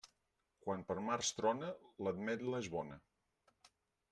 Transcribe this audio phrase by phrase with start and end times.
[0.67, 1.69] Quan per març trona,
[2.07, 2.99] l'ametla és bona.